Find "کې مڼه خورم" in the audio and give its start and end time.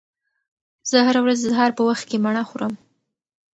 2.09-2.73